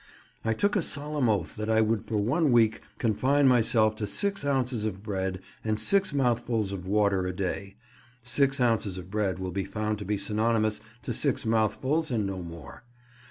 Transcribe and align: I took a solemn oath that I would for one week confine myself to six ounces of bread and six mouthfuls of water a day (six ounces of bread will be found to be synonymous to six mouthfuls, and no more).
I 0.43 0.55
took 0.55 0.75
a 0.75 0.81
solemn 0.81 1.29
oath 1.29 1.55
that 1.57 1.69
I 1.69 1.81
would 1.81 2.05
for 2.05 2.17
one 2.17 2.51
week 2.51 2.81
confine 2.97 3.47
myself 3.47 3.95
to 3.97 4.07
six 4.07 4.43
ounces 4.43 4.83
of 4.83 5.03
bread 5.03 5.39
and 5.63 5.79
six 5.79 6.11
mouthfuls 6.11 6.71
of 6.71 6.87
water 6.87 7.27
a 7.27 7.33
day 7.35 7.75
(six 8.23 8.59
ounces 8.59 8.97
of 8.97 9.11
bread 9.11 9.37
will 9.37 9.51
be 9.51 9.63
found 9.63 9.99
to 9.99 10.05
be 10.05 10.17
synonymous 10.17 10.81
to 11.03 11.13
six 11.13 11.45
mouthfuls, 11.45 12.09
and 12.09 12.25
no 12.25 12.41
more). 12.41 12.83